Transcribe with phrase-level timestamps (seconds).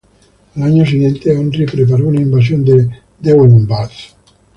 [0.55, 4.15] Al año siguiente, Henry preparó una invasión de Deheubarth.